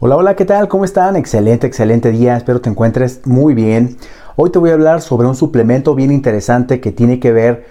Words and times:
Hola, 0.00 0.14
hola, 0.14 0.36
¿qué 0.36 0.44
tal? 0.44 0.68
¿Cómo 0.68 0.84
están? 0.84 1.16
Excelente, 1.16 1.66
excelente 1.66 2.12
día. 2.12 2.36
Espero 2.36 2.60
te 2.60 2.70
encuentres 2.70 3.20
muy 3.24 3.52
bien. 3.52 3.96
Hoy 4.36 4.50
te 4.50 4.60
voy 4.60 4.70
a 4.70 4.74
hablar 4.74 5.00
sobre 5.02 5.26
un 5.26 5.34
suplemento 5.34 5.96
bien 5.96 6.12
interesante 6.12 6.80
que 6.80 6.92
tiene 6.92 7.18
que 7.18 7.32
ver 7.32 7.66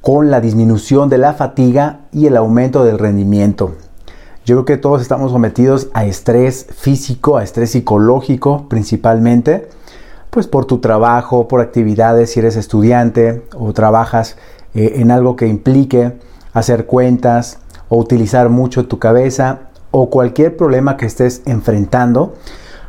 con 0.00 0.30
la 0.30 0.40
disminución 0.40 1.08
de 1.08 1.18
la 1.18 1.32
fatiga 1.32 2.02
y 2.12 2.28
el 2.28 2.36
aumento 2.36 2.84
del 2.84 3.00
rendimiento. 3.00 3.74
Yo 4.44 4.54
creo 4.54 4.64
que 4.64 4.76
todos 4.76 5.02
estamos 5.02 5.32
sometidos 5.32 5.88
a 5.94 6.04
estrés 6.04 6.68
físico, 6.70 7.38
a 7.38 7.42
estrés 7.42 7.72
psicológico 7.72 8.68
principalmente, 8.68 9.66
pues 10.30 10.46
por 10.46 10.66
tu 10.66 10.78
trabajo, 10.78 11.48
por 11.48 11.60
actividades, 11.60 12.30
si 12.30 12.38
eres 12.38 12.54
estudiante 12.54 13.42
o 13.58 13.72
trabajas 13.72 14.36
eh, 14.76 14.92
en 14.98 15.10
algo 15.10 15.34
que 15.34 15.48
implique 15.48 16.12
hacer 16.52 16.86
cuentas 16.86 17.58
o 17.88 17.98
utilizar 17.98 18.48
mucho 18.48 18.86
tu 18.86 19.00
cabeza 19.00 19.70
o 19.96 20.10
cualquier 20.10 20.56
problema 20.56 20.96
que 20.96 21.06
estés 21.06 21.42
enfrentando, 21.46 22.34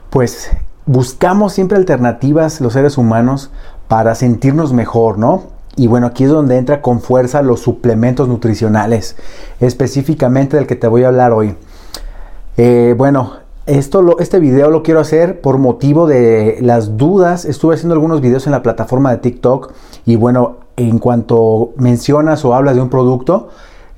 pues 0.10 0.50
buscamos 0.88 1.54
siempre 1.54 1.78
alternativas 1.78 2.62
los 2.62 2.74
seres 2.74 2.98
humanos 2.98 3.52
para 3.88 4.16
sentirnos 4.16 4.74
mejor, 4.74 5.20
¿no? 5.20 5.44
Y 5.76 5.86
bueno, 5.86 6.08
aquí 6.08 6.24
es 6.24 6.32
donde 6.32 6.58
entra 6.58 6.82
con 6.82 7.02
fuerza 7.02 7.44
los 7.44 7.60
suplementos 7.60 8.28
nutricionales, 8.28 9.18
específicamente 9.60 10.58
del 10.58 10.66
que 10.66 10.76
te 10.76 10.88
voy 10.88 11.04
a 11.04 11.10
hablar 11.10 11.32
hoy. 11.32 11.56
Eh, 12.58 12.96
bueno, 12.98 13.34
esto 13.68 14.02
lo, 14.02 14.18
este 14.18 14.40
video 14.40 14.72
lo 14.72 14.82
quiero 14.82 15.00
hacer 15.00 15.42
por 15.42 15.60
motivo 15.60 16.08
de 16.08 16.58
las 16.62 16.98
dudas. 16.98 17.46
Estuve 17.46 17.76
haciendo 17.76 17.94
algunos 17.94 18.20
videos 18.20 18.48
en 18.48 18.52
la 18.52 18.64
plataforma 18.64 19.12
de 19.12 19.18
TikTok 19.18 19.74
y 20.08 20.16
bueno, 20.16 20.56
en 20.76 20.98
cuanto 20.98 21.74
mencionas 21.78 22.44
o 22.46 22.56
hablas 22.56 22.74
de 22.74 22.82
un 22.82 22.90
producto, 22.90 23.50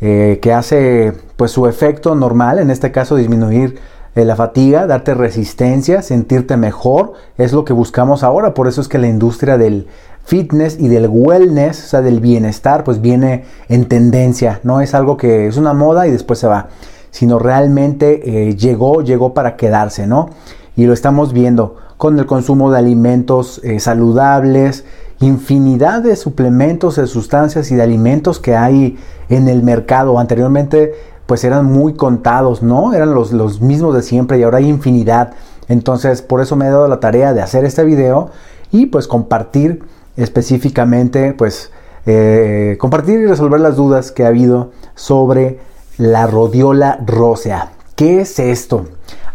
eh, 0.02 0.40
que 0.42 0.54
hace 0.54 1.14
pues 1.36 1.52
su 1.52 1.68
efecto 1.68 2.16
normal, 2.16 2.60
en 2.60 2.70
este 2.70 2.92
caso 2.92 3.16
disminuir 3.16 3.80
eh, 4.16 4.26
la 4.26 4.36
fatiga, 4.36 4.88
darte 4.88 5.14
resistencia, 5.14 6.02
sentirte 6.02 6.58
mejor, 6.58 7.14
es 7.38 7.54
lo 7.54 7.66
que 7.66 7.74
buscamos 7.74 8.24
ahora, 8.24 8.54
por 8.54 8.68
eso 8.68 8.82
es 8.82 8.88
que 8.88 8.98
la 8.98 9.08
industria 9.08 9.58
del 9.58 9.88
fitness 10.24 10.78
y 10.80 10.88
del 10.88 11.08
wellness, 11.08 11.86
o 11.86 11.88
sea, 11.88 12.02
del 12.02 12.20
bienestar, 12.20 12.84
pues 12.84 13.00
viene 13.00 13.46
en 13.70 13.86
tendencia, 13.86 14.60
no 14.64 14.82
es 14.82 14.94
algo 14.94 15.18
que 15.18 15.48
es 15.48 15.58
una 15.58 15.74
moda 15.74 16.08
y 16.08 16.12
después 16.12 16.40
se 16.40 16.48
va, 16.48 16.68
sino 17.12 17.40
realmente 17.40 18.50
eh, 18.50 18.56
llegó, 18.56 19.02
llegó 19.04 19.34
para 19.34 19.56
quedarse, 19.56 20.06
¿no? 20.06 20.30
Y 20.76 20.86
lo 20.86 20.94
estamos 20.94 21.32
viendo 21.32 21.78
con 21.98 22.20
el 22.20 22.26
consumo 22.26 22.72
de 22.72 22.78
alimentos 22.78 23.62
saludables, 23.80 24.86
infinidad 25.20 26.02
de 26.02 26.16
suplementos, 26.16 26.96
de 26.96 27.08
sustancias 27.08 27.72
y 27.72 27.76
de 27.76 27.84
alimentos 27.84 28.40
que 28.40 28.56
hay 28.56 28.98
en 29.30 29.48
el 29.48 29.64
mercado. 29.64 30.20
Anteriormente 30.20 30.94
pues 31.26 31.44
eran 31.44 31.66
muy 31.66 31.94
contados, 31.94 32.64
¿no? 32.64 32.94
Eran 32.94 33.14
los, 33.14 33.34
los 33.34 33.62
mismos 33.62 33.94
de 33.96 34.02
siempre 34.02 34.40
y 34.40 34.44
ahora 34.44 34.60
hay 34.60 34.70
infinidad. 34.70 35.34
Entonces 35.68 36.22
por 36.22 36.42
eso 36.42 36.56
me 36.56 36.68
he 36.68 36.70
dado 36.70 36.88
la 36.88 37.00
tarea 37.00 37.34
de 37.34 37.42
hacer 37.42 37.66
este 37.66 37.84
video 37.84 38.30
y 38.72 38.88
pues 38.88 39.08
compartir 39.08 39.84
específicamente 40.16 41.34
pues 41.34 41.72
eh, 42.06 42.78
compartir 42.80 43.20
y 43.20 43.26
resolver 43.26 43.60
las 43.60 43.76
dudas 43.76 44.12
que 44.14 44.24
ha 44.24 44.28
habido 44.28 44.72
sobre 44.96 45.60
la 45.98 46.26
rodiola 46.26 47.00
rósea. 47.06 47.72
¿Qué 47.96 48.22
es 48.22 48.40
esto? 48.40 48.86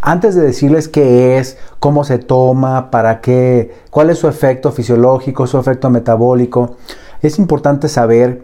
Antes 0.05 0.35
de 0.35 0.43
decirles 0.43 0.89
qué 0.89 1.39
es, 1.39 1.57
cómo 1.79 2.03
se 2.03 2.19
toma, 2.19 2.91
para 2.91 3.21
qué, 3.21 3.73
cuál 3.91 4.11
es 4.11 4.19
su 4.19 4.27
efecto 4.27 4.73
fisiológico, 4.73 5.47
su 5.47 5.59
efecto 5.59 5.91
metabólico, 5.91 6.75
es 7.23 7.39
importante 7.39 7.89
saber 7.89 8.43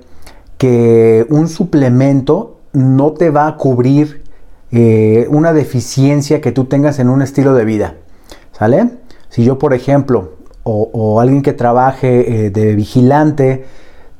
que 0.57 1.27
un 1.31 1.49
suplemento 1.49 2.59
no 2.73 3.11
te 3.11 3.31
va 3.31 3.49
a 3.49 3.57
cubrir 3.57 4.23
eh, 4.71 5.27
una 5.31 5.53
deficiencia 5.53 6.41
que 6.41 6.53
tú 6.53 6.67
tengas 6.67 7.01
en 7.01 7.09
un 7.09 7.23
estilo 7.23 7.53
de 7.55 7.65
vida. 7.65 7.95
¿Sale? 8.53 8.91
Si 9.29 9.43
yo, 9.43 9.59
por 9.59 9.75
ejemplo, 9.75 10.35
o, 10.63 11.21
alguien 11.21 11.43
que 11.43 11.55
trabaje 11.55 12.47
eh, 12.47 12.51
de 12.51 12.77
vigilante 12.77 13.65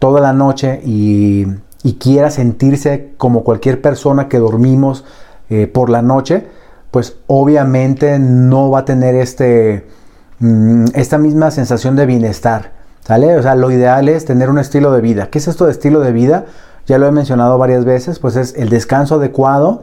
toda 0.01 0.21
la 0.21 0.33
noche 0.33 0.81
y, 0.85 1.47
quiera 2.01 2.31
sentirse 2.31 3.13
como 3.17 3.45
cualquier 3.45 3.81
persona 3.81 4.29
que 4.29 4.39
dormimos 4.39 5.07
eh, 5.49 5.67
por 5.67 5.89
la 5.89 6.03
noche, 6.03 6.45
pues 6.91 7.17
obviamente 7.27 8.19
no 8.19 8.71
va 8.71 8.81
a 8.81 8.85
tener 8.85 9.15
este, 9.15 9.87
mm, 10.41 10.87
esta 10.95 11.19
misma 11.19 11.51
sensación 11.51 11.97
de 11.97 12.07
bienestar. 12.07 12.79
¿Sale? 13.05 13.39
O 13.39 13.43
sea, 13.43 13.55
lo 13.55 13.71
ideal 13.71 14.07
es 14.09 14.27
tener 14.27 14.51
un 14.51 14.59
estilo 14.59 14.93
de 14.93 15.01
vida. 15.01 15.29
¿Qué 15.31 15.39
es 15.39 15.49
esto 15.49 15.65
de 15.65 15.73
estilo 15.73 16.01
de 16.01 16.13
vida? 16.13 16.45
Ya 16.87 16.99
lo 16.99 17.07
he 17.07 17.11
mencionado 17.11 17.57
varias 17.57 17.87
veces, 17.87 18.19
pues 18.19 18.37
es 18.37 18.55
el 18.55 18.69
descanso 18.69 19.15
adecuado 19.15 19.83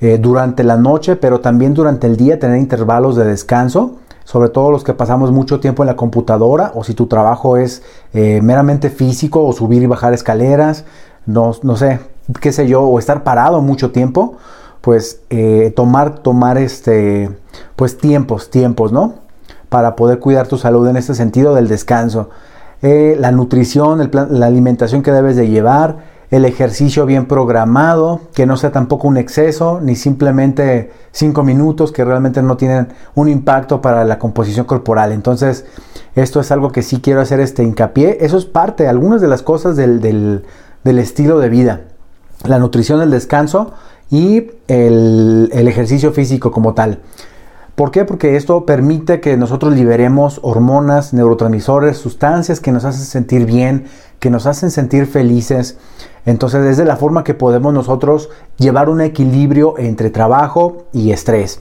eh, 0.00 0.18
durante 0.18 0.64
la 0.64 0.76
noche, 0.76 1.16
pero 1.16 1.40
también 1.40 1.74
durante 1.74 2.06
el 2.06 2.16
día 2.16 2.38
tener 2.38 2.58
intervalos 2.58 3.16
de 3.16 3.24
descanso, 3.24 3.96
sobre 4.24 4.48
todo 4.48 4.70
los 4.70 4.82
que 4.82 4.94
pasamos 4.94 5.30
mucho 5.30 5.60
tiempo 5.60 5.82
en 5.82 5.88
la 5.88 5.96
computadora 5.96 6.72
o 6.74 6.84
si 6.84 6.94
tu 6.94 7.06
trabajo 7.06 7.56
es 7.56 7.82
eh, 8.14 8.40
meramente 8.42 8.90
físico 8.90 9.44
o 9.44 9.52
subir 9.52 9.82
y 9.82 9.86
bajar 9.86 10.14
escaleras, 10.14 10.84
no, 11.26 11.52
no 11.62 11.76
sé, 11.76 12.00
qué 12.40 12.52
sé 12.52 12.66
yo, 12.66 12.82
o 12.82 12.98
estar 12.98 13.24
parado 13.24 13.60
mucho 13.60 13.90
tiempo, 13.90 14.36
pues 14.84 15.22
eh, 15.30 15.72
tomar, 15.74 16.18
tomar 16.18 16.58
este, 16.58 17.30
pues 17.74 17.96
tiempos, 17.96 18.50
tiempos, 18.50 18.92
¿no? 18.92 19.14
Para 19.70 19.96
poder 19.96 20.18
cuidar 20.18 20.46
tu 20.46 20.58
salud 20.58 20.86
en 20.86 20.98
este 20.98 21.14
sentido 21.14 21.54
del 21.54 21.68
descanso. 21.68 22.28
Eh, 22.82 23.16
la 23.18 23.32
nutrición, 23.32 24.10
la 24.12 24.46
alimentación 24.46 25.02
que 25.02 25.10
debes 25.10 25.36
de 25.36 25.48
llevar, 25.48 26.12
el 26.30 26.44
ejercicio 26.44 27.06
bien 27.06 27.24
programado, 27.24 28.20
que 28.34 28.44
no 28.44 28.58
sea 28.58 28.72
tampoco 28.72 29.08
un 29.08 29.16
exceso, 29.16 29.80
ni 29.80 29.96
simplemente 29.96 30.92
cinco 31.12 31.44
minutos 31.44 31.90
que 31.90 32.04
realmente 32.04 32.42
no 32.42 32.58
tienen 32.58 32.88
un 33.14 33.30
impacto 33.30 33.80
para 33.80 34.04
la 34.04 34.18
composición 34.18 34.66
corporal. 34.66 35.12
Entonces, 35.12 35.64
esto 36.14 36.40
es 36.40 36.50
algo 36.50 36.72
que 36.72 36.82
sí 36.82 37.00
quiero 37.00 37.22
hacer 37.22 37.40
este 37.40 37.62
hincapié. 37.62 38.18
Eso 38.20 38.36
es 38.36 38.44
parte, 38.44 38.86
algunas 38.86 39.22
de 39.22 39.28
las 39.28 39.40
cosas 39.40 39.76
del, 39.76 40.00
del 40.02 40.98
estilo 40.98 41.38
de 41.38 41.48
vida. 41.48 41.80
La 42.44 42.58
nutrición, 42.58 43.00
el 43.00 43.10
descanso 43.10 43.72
y 44.10 44.50
el, 44.68 45.50
ejercicio 45.52 46.12
físico 46.12 46.50
como 46.50 46.74
tal. 46.74 47.00
¿Por 47.74 47.90
qué? 47.90 48.04
Porque 48.04 48.36
esto 48.36 48.66
permite 48.66 49.20
que 49.20 49.36
nosotros 49.36 49.74
liberemos 49.74 50.38
hormonas, 50.42 51.12
neurotransmisores, 51.12 51.96
sustancias 51.96 52.60
que 52.60 52.70
nos 52.70 52.84
hacen 52.84 53.04
sentir 53.04 53.46
bien, 53.46 53.86
que 54.20 54.30
nos 54.30 54.46
hacen 54.46 54.70
sentir 54.70 55.06
felices. 55.06 55.76
Entonces 56.24 56.64
es 56.64 56.76
de 56.76 56.84
la 56.84 56.96
forma 56.96 57.24
que 57.24 57.34
podemos 57.34 57.74
nosotros 57.74 58.30
llevar 58.58 58.88
un 58.88 59.00
equilibrio 59.00 59.76
entre 59.78 60.10
trabajo 60.10 60.84
y 60.92 61.10
estrés. 61.10 61.60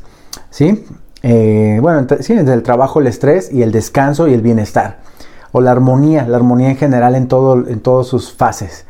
¿Sí? 0.52 0.86
Eh, 1.24 1.80
bueno, 1.81 2.00
entre, 2.00 2.22
sí, 2.22 2.34
entre 2.34 2.54
el 2.54 2.62
trabajo, 2.62 3.00
el 3.00 3.08
estrés 3.08 3.52
y 3.52 3.64
el 3.64 3.72
descanso 3.72 4.28
y 4.28 4.34
el 4.34 4.42
bienestar. 4.42 5.00
O 5.52 5.62
la 5.62 5.72
armonía, 5.72 6.28
la 6.28 6.38
armonía 6.38 6.70
en 6.70 6.78
general 6.78 7.16
en, 7.16 7.28
todo, 7.28 7.68
en 7.68 7.80
todas 7.80 8.06
sus 8.06 8.31
fases. 8.34 8.86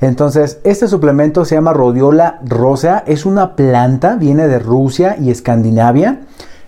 Entonces, 0.00 0.60
este 0.62 0.86
suplemento 0.86 1.44
se 1.44 1.56
llama 1.56 1.72
Rhodiola 1.72 2.40
rosea, 2.44 3.02
es 3.06 3.26
una 3.26 3.56
planta, 3.56 4.16
viene 4.16 4.46
de 4.46 4.58
Rusia 4.58 5.16
y 5.18 5.30
Escandinavia, 5.30 6.20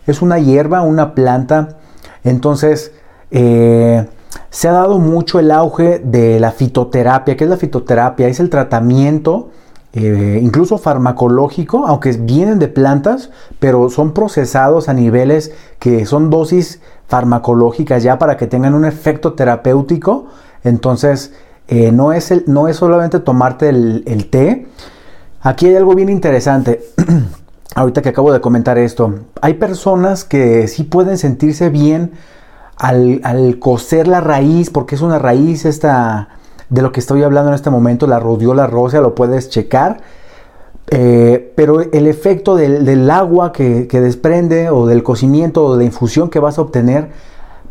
es 0.06 0.20
una 0.20 0.38
hierba, 0.38 0.82
una 0.82 1.14
planta. 1.14 1.76
Entonces, 2.24 2.92
eh, 3.30 4.06
se 4.50 4.68
ha 4.68 4.72
dado 4.72 4.98
mucho 4.98 5.38
el 5.38 5.50
auge 5.52 6.00
de 6.00 6.40
la 6.40 6.50
fitoterapia. 6.50 7.36
¿Qué 7.36 7.44
es 7.44 7.50
la 7.50 7.56
fitoterapia? 7.56 8.26
Es 8.26 8.40
el 8.40 8.50
tratamiento, 8.50 9.50
eh, 9.92 10.40
incluso 10.42 10.78
farmacológico, 10.78 11.86
aunque 11.86 12.12
vienen 12.12 12.58
de 12.58 12.66
plantas, 12.66 13.30
pero 13.60 13.90
son 13.90 14.12
procesados 14.12 14.88
a 14.88 14.92
niveles 14.92 15.52
que 15.78 16.04
son 16.04 16.30
dosis 16.30 16.80
farmacológicas 17.06 18.02
ya 18.02 18.18
para 18.18 18.36
que 18.36 18.48
tengan 18.48 18.74
un 18.74 18.84
efecto 18.84 19.34
terapéutico. 19.34 20.26
Entonces, 20.64 21.32
eh, 21.70 21.92
no, 21.92 22.12
es 22.12 22.34
no 22.48 22.66
es 22.66 22.78
solamente 22.78 23.20
tomarte 23.20 23.68
el, 23.68 24.26
té. 24.28 24.66
Aquí 25.40 25.66
hay 25.66 25.76
algo 25.76 25.94
bien 25.94 26.08
interesante. 26.08 26.82
Ahorita 27.76 28.02
que 28.02 28.08
acabo 28.08 28.32
de 28.32 28.40
comentar 28.40 28.76
esto. 28.76 29.14
Hay 29.40 29.54
personas 29.54 30.24
que 30.24 30.66
sí 30.66 30.82
pueden 30.82 31.16
sentirse 31.16 31.68
bien 31.68 32.10
al, 32.76 33.56
coser 33.60 34.08
la 34.08 34.20
raíz, 34.20 34.68
porque 34.70 34.96
es 34.96 35.00
una 35.00 35.20
raíz 35.20 35.64
esta 35.64 36.30
de 36.70 36.82
lo 36.82 36.90
que 36.90 36.98
estoy 36.98 37.22
hablando 37.22 37.50
en 37.50 37.54
este 37.54 37.70
momento, 37.70 38.08
la 38.08 38.18
rodiola 38.18 38.66
rosa, 38.66 39.00
lo 39.00 39.14
puedes 39.14 39.48
checar. 39.48 39.98
Eh, 40.90 41.52
pero 41.54 41.82
el 41.82 42.08
efecto 42.08 42.56
del, 42.56 43.08
agua 43.12 43.52
que, 43.52 43.86
que, 43.86 44.00
desprende 44.00 44.70
o 44.70 44.88
del 44.88 45.04
cocimiento 45.04 45.64
o 45.64 45.76
de 45.76 45.78
la 45.78 45.84
infusión 45.84 46.30
que 46.30 46.40
vas 46.40 46.58
a 46.58 46.62
obtener 46.62 47.10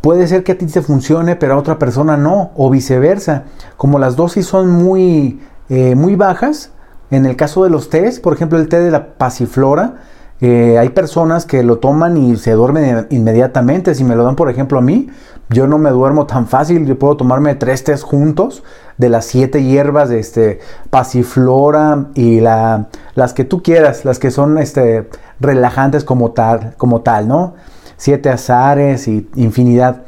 Puede 0.01 0.27
ser 0.27 0.43
que 0.43 0.53
a 0.53 0.57
ti 0.57 0.65
te 0.65 0.81
funcione, 0.81 1.35
pero 1.35 1.53
a 1.53 1.57
otra 1.57 1.77
persona 1.77 2.17
no, 2.17 2.51
o 2.55 2.69
viceversa. 2.69 3.43
Como 3.77 3.99
las 3.99 4.15
dosis 4.15 4.45
son 4.45 4.69
muy, 4.69 5.41
eh, 5.69 5.95
muy 5.95 6.15
bajas, 6.15 6.71
en 7.11 7.25
el 7.25 7.35
caso 7.35 7.63
de 7.63 7.69
los 7.69 7.89
tés, 7.89 8.19
por 8.19 8.33
ejemplo 8.33 8.57
el 8.57 8.67
té 8.67 8.79
de 8.79 8.91
la 8.91 9.15
pasiflora, 9.17 9.95
Eh, 10.41 10.77
hay 10.77 10.87
personas 10.89 11.45
que 11.45 11.63
lo 11.63 11.79
toman 11.79 12.15
y 12.15 12.37
se 12.37 12.53
duermen 12.53 13.07
inmediatamente. 13.09 13.93
Si 13.93 14.05
me 14.05 14.15
lo 14.15 14.23
dan, 14.23 14.37
por 14.37 14.49
ejemplo, 14.49 14.79
a 14.79 14.81
mí, 14.81 15.09
yo 15.49 15.67
no 15.67 15.77
me 15.77 15.89
duermo 15.89 16.27
tan 16.27 16.47
fácil. 16.47 16.85
Yo 16.85 16.97
puedo 16.97 17.17
tomarme 17.17 17.55
tres 17.55 17.83
tés 17.83 18.03
juntos 18.03 18.63
de 18.97 19.09
las 19.09 19.25
siete 19.25 19.61
hierbas, 19.61 20.07
de 20.07 20.19
este, 20.19 20.59
pasiflora 20.89 22.07
y 22.15 22.39
la, 22.39 22.87
las 23.15 23.33
que 23.33 23.43
tú 23.43 23.61
quieras, 23.61 24.05
las 24.05 24.17
que 24.17 24.31
son 24.31 24.57
este, 24.59 25.09
relajantes 25.41 26.05
como 26.05 26.31
tal, 26.31 26.73
como 26.77 27.01
tal, 27.01 27.27
¿no? 27.27 27.55
Siete 27.99 28.29
azares 28.29 29.07
y 29.07 29.29
infinidad. 29.35 30.03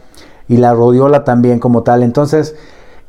Y 0.47 0.57
la 0.57 0.73
rodiola 0.73 1.23
también 1.23 1.59
como 1.59 1.83
tal. 1.83 2.01
Entonces, 2.01 2.55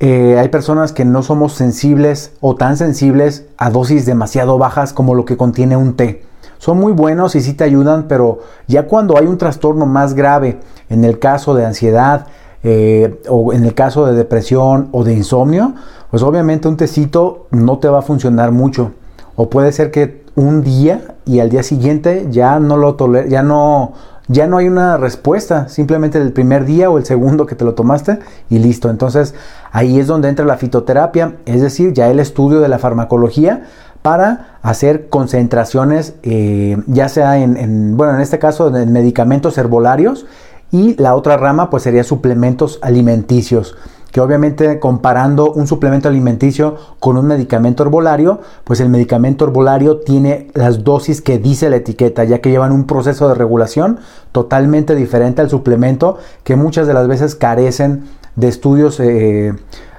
eh, 0.00 0.36
hay 0.36 0.48
personas 0.48 0.92
que 0.92 1.04
no 1.04 1.22
somos 1.22 1.52
sensibles 1.52 2.32
o 2.40 2.56
tan 2.56 2.76
sensibles 2.76 3.46
a 3.56 3.70
dosis 3.70 4.04
demasiado 4.04 4.58
bajas 4.58 4.92
como 4.92 5.14
lo 5.14 5.24
que 5.24 5.36
contiene 5.36 5.76
un 5.76 5.94
té. 5.94 6.24
Son 6.58 6.76
muy 6.76 6.92
buenos 6.92 7.36
y 7.36 7.40
sí 7.40 7.54
te 7.54 7.62
ayudan, 7.62 8.08
pero 8.08 8.40
ya 8.66 8.88
cuando 8.88 9.16
hay 9.16 9.26
un 9.26 9.38
trastorno 9.38 9.86
más 9.86 10.14
grave, 10.14 10.58
en 10.88 11.04
el 11.04 11.20
caso 11.20 11.54
de 11.54 11.64
ansiedad 11.64 12.26
eh, 12.64 13.20
o 13.28 13.52
en 13.52 13.64
el 13.64 13.74
caso 13.74 14.04
de 14.06 14.14
depresión 14.14 14.88
o 14.90 15.04
de 15.04 15.14
insomnio, 15.14 15.74
pues 16.10 16.24
obviamente 16.24 16.66
un 16.66 16.76
tecito 16.76 17.46
no 17.52 17.78
te 17.78 17.88
va 17.88 18.00
a 18.00 18.02
funcionar 18.02 18.50
mucho. 18.50 18.90
O 19.36 19.50
puede 19.50 19.70
ser 19.70 19.92
que 19.92 20.24
un 20.34 20.62
día 20.62 21.14
y 21.24 21.38
al 21.38 21.48
día 21.48 21.62
siguiente 21.62 22.26
ya 22.30 22.58
no 22.58 22.76
lo 22.76 22.94
toler 22.94 23.28
ya 23.28 23.42
no 23.42 23.92
ya 24.32 24.46
no 24.46 24.56
hay 24.56 24.66
una 24.66 24.96
respuesta, 24.96 25.68
simplemente 25.68 26.18
el 26.18 26.32
primer 26.32 26.64
día 26.64 26.90
o 26.90 26.98
el 26.98 27.04
segundo 27.04 27.46
que 27.46 27.54
te 27.54 27.64
lo 27.64 27.74
tomaste 27.74 28.18
y 28.50 28.58
listo. 28.58 28.90
Entonces 28.90 29.34
ahí 29.70 30.00
es 30.00 30.06
donde 30.06 30.28
entra 30.28 30.44
la 30.44 30.56
fitoterapia, 30.56 31.36
es 31.46 31.60
decir, 31.60 31.92
ya 31.92 32.10
el 32.10 32.18
estudio 32.18 32.60
de 32.60 32.68
la 32.68 32.78
farmacología 32.78 33.64
para 34.00 34.58
hacer 34.62 35.08
concentraciones, 35.08 36.14
eh, 36.22 36.76
ya 36.86 37.08
sea 37.08 37.38
en, 37.38 37.96
bueno, 37.96 38.14
en 38.14 38.20
este 38.20 38.38
caso 38.38 38.76
en 38.76 38.92
medicamentos 38.92 39.56
herbolarios 39.58 40.26
y 40.72 41.00
la 41.00 41.14
otra 41.14 41.36
rama 41.36 41.70
pues 41.70 41.84
sería 41.84 42.02
suplementos 42.02 42.78
alimenticios 42.82 43.76
que 44.12 44.20
obviamente 44.20 44.78
comparando 44.78 45.52
un 45.52 45.66
suplemento 45.66 46.08
alimenticio 46.08 46.76
con 47.00 47.16
un 47.16 47.26
medicamento 47.26 47.82
herbolario, 47.82 48.40
pues 48.62 48.78
el 48.80 48.90
medicamento 48.90 49.44
herbolario 49.44 49.96
tiene 49.96 50.48
las 50.54 50.84
dosis 50.84 51.20
que 51.20 51.38
dice 51.38 51.70
la 51.70 51.76
etiqueta, 51.76 52.22
ya 52.22 52.40
que 52.40 52.50
llevan 52.50 52.72
un 52.72 52.84
proceso 52.84 53.28
de 53.28 53.34
regulación 53.34 53.98
totalmente 54.30 54.94
diferente 54.94 55.40
al 55.40 55.50
suplemento 55.50 56.18
que 56.44 56.54
muchas 56.54 56.86
de 56.86 56.94
las 56.94 57.08
veces 57.08 57.34
carecen 57.34 58.04
de 58.36 58.48
estudios 58.48 59.00
eh, 59.00 59.54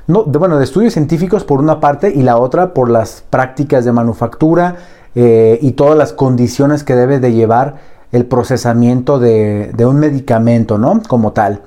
no, 0.08 0.24
de, 0.24 0.38
bueno, 0.38 0.58
de 0.58 0.64
estudios 0.64 0.94
científicos 0.94 1.44
por 1.44 1.60
una 1.60 1.80
parte 1.80 2.12
y 2.14 2.22
la 2.24 2.38
otra 2.38 2.74
por 2.74 2.90
las 2.90 3.24
prácticas 3.30 3.86
de 3.86 3.92
manufactura 3.92 4.76
eh, 5.16 5.60
y 5.62 5.72
todas 5.72 5.98
las 5.98 6.14
condiciones 6.14 6.84
que 6.84 6.96
debe 6.96 7.20
de 7.20 7.34
llevar 7.34 7.76
el 8.12 8.26
procesamiento 8.26 9.18
de, 9.18 9.74
un 9.80 9.98
medicamento, 9.98 10.78
¿no? 10.78 11.02
Como 11.08 11.32
tal. 11.32 11.62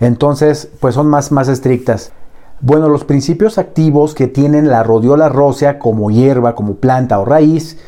Entonces, 0.00 0.68
pues 0.80 0.94
son 0.94 1.08
más, 1.08 1.32
más 1.32 1.48
estrictas. 1.48 2.12
Bueno, 2.60 2.88
los 2.88 3.04
principios 3.04 3.58
activos 3.58 4.14
que 4.14 4.28
tienen 4.28 4.68
la 4.68 4.82
rodiola 4.82 5.28
rósea 5.28 5.78
como 5.78 6.10
hierba, 6.10 6.54
como 6.54 6.76
planta 6.76 7.18
o 7.18 7.24
raíz, 7.24 7.78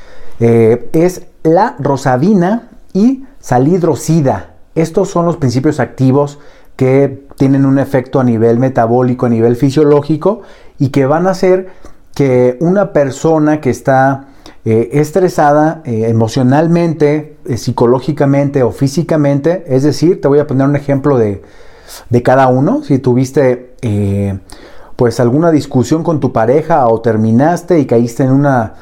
eh, 0.41 0.91
es 0.93 1.27
la 1.43 1.77
rosavina 1.79 2.69
y 2.93 3.25
salidrosida. 3.41 4.55
Estos 4.75 5.09
son 5.09 5.25
los 5.25 5.39
principios 5.39 5.81
activos 5.81 6.39
que 6.77 7.27
tienen 7.37 7.65
un 7.65 7.79
efecto 7.79 8.21
a 8.21 8.25
nivel 8.25 8.59
metabólico, 8.59 9.27
a 9.27 9.31
nivel 9.31 9.57
fisiológico 9.57 10.43
y 10.79 10.91
que 10.91 11.07
van 11.07 11.27
a 11.27 11.31
hacer 11.31 11.71
que 12.15 12.57
una 12.61 12.93
persona 12.93 13.61
que 13.61 13.71
está 13.71 14.29
eh, 14.65 14.91
estresada 14.93 15.83
eh, 15.85 16.09
emocionalmente, 16.09 17.37
psicológicamente 17.57 18.63
o 18.63 18.71
físicamente, 18.71 19.65
es 19.67 19.83
decir, 19.83 20.21
te 20.21 20.29
voy 20.29 20.41
a 20.41 20.47
poner 20.47 20.69
un 20.69 20.77
ejemplo 20.77 21.17
de, 21.17 21.43
de 22.11 22.23
cada 22.23 22.49
uno, 22.49 22.83
si 22.83 22.99
tuviste 22.99 23.75
pues 24.97 25.21
alguna 25.21 25.51
discusión 25.51 26.03
con 26.03 26.19
tu 26.21 26.33
pareja 26.33 26.87
o 26.89 27.01
terminaste 27.01 27.79
y 27.79 27.87
caíste 27.87 28.25
en 28.25 28.33
una 28.33 28.75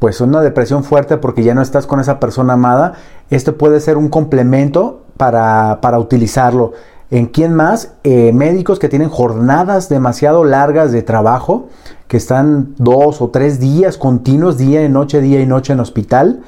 pues 0.00 0.22
una 0.22 0.40
depresión 0.40 0.82
fuerte 0.82 1.18
porque 1.18 1.44
ya 1.44 1.54
no 1.54 1.62
estás 1.62 1.86
con 1.86 2.00
esa 2.00 2.18
persona 2.18 2.54
amada, 2.54 2.94
esto 3.28 3.58
puede 3.58 3.80
ser 3.80 3.98
un 3.98 4.08
complemento 4.08 5.02
para, 5.16 5.80
para 5.82 5.98
utilizarlo. 5.98 6.72
¿En 7.10 7.26
quién 7.26 7.54
más? 7.54 7.92
Eh, 8.02 8.32
médicos 8.32 8.78
que 8.78 8.88
tienen 8.88 9.10
jornadas 9.10 9.90
demasiado 9.90 10.44
largas 10.44 10.90
de 10.90 11.02
trabajo, 11.02 11.68
que 12.08 12.16
están 12.16 12.74
dos 12.78 13.20
o 13.20 13.28
tres 13.28 13.60
días 13.60 13.98
continuos, 13.98 14.56
día 14.56 14.82
y 14.82 14.88
noche, 14.88 15.20
día 15.20 15.40
y 15.40 15.46
noche 15.46 15.74
en 15.74 15.80
hospital. 15.80 16.40